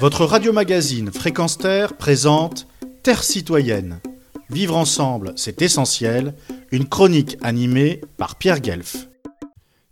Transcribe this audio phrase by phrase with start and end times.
[0.00, 2.66] Votre radio-magazine Fréquence Terre présente
[3.02, 4.00] Terre citoyenne.
[4.50, 6.34] Vivre ensemble, c'est essentiel.
[6.72, 9.08] Une chronique animée par Pierre Guelf.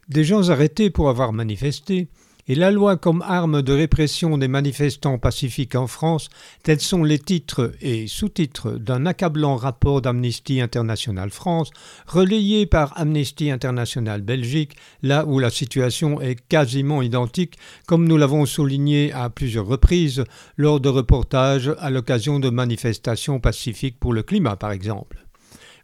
[0.09, 2.09] Des gens arrêtés pour avoir manifesté,
[2.49, 6.29] et la loi comme arme de répression des manifestants pacifiques en France,
[6.63, 11.71] tels sont les titres et sous-titres d'un accablant rapport d'Amnesty International France,
[12.07, 18.47] relayé par Amnesty International Belgique, là où la situation est quasiment identique, comme nous l'avons
[18.47, 20.25] souligné à plusieurs reprises
[20.57, 25.27] lors de reportages à l'occasion de manifestations pacifiques pour le climat, par exemple.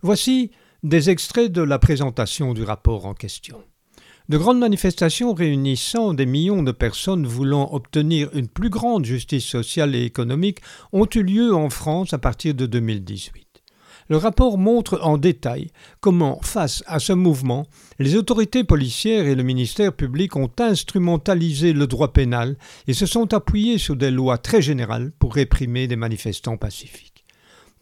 [0.02, 0.50] Voici
[0.82, 3.62] des extraits de la présentation du rapport en question.
[4.28, 9.94] De grandes manifestations réunissant des millions de personnes voulant obtenir une plus grande justice sociale
[9.94, 10.58] et économique
[10.92, 13.46] ont eu lieu en France à partir de 2018.
[14.10, 15.68] Le rapport montre en détail
[16.00, 17.66] comment, face à ce mouvement,
[17.98, 23.32] les autorités policières et le ministère public ont instrumentalisé le droit pénal et se sont
[23.32, 27.24] appuyés sur des lois très générales pour réprimer des manifestants pacifiques.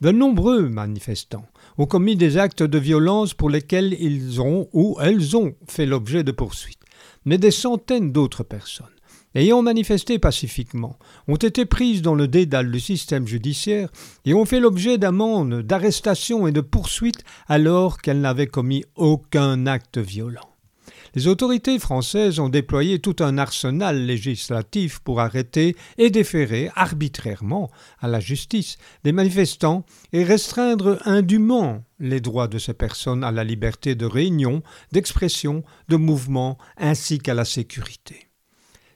[0.03, 1.47] De nombreux manifestants
[1.79, 6.23] ont commis des actes de violence pour lesquels ils ont ou elles ont fait l'objet
[6.23, 6.83] de poursuites.
[7.25, 8.87] Mais des centaines d'autres personnes,
[9.35, 13.89] ayant manifesté pacifiquement, ont été prises dans le dédale du système judiciaire
[14.27, 19.97] et ont fait l'objet d'amendes, d'arrestations et de poursuites alors qu'elles n'avaient commis aucun acte
[19.97, 20.56] violent.
[21.15, 27.71] Les autorités françaises ont déployé tout un arsenal législatif pour arrêter et déférer arbitrairement
[28.01, 33.45] à la justice des manifestants et restreindre indûment les droits de ces personnes à la
[33.45, 38.29] liberté de réunion, d'expression, de mouvement ainsi qu'à la sécurité.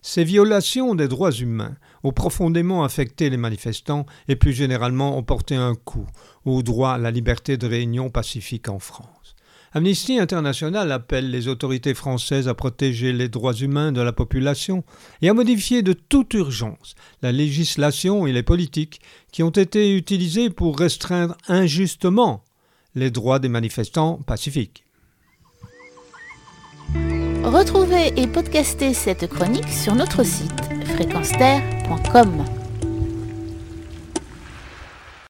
[0.03, 5.57] Ces violations des droits humains ont profondément affecté les manifestants et plus généralement ont porté
[5.57, 6.07] un coup
[6.47, 9.37] au droit à la liberté de réunion pacifique en France.
[9.73, 14.83] Amnesty International appelle les autorités françaises à protéger les droits humains de la population
[15.23, 20.51] et à modifier de toute urgence la législation et les politiques qui ont été utilisées
[20.51, 22.43] pour restreindre injustement
[22.97, 24.85] les droits des manifestants pacifiques.
[27.45, 31.31] Retrouvez et podcastez cette chronique sur notre site fréquence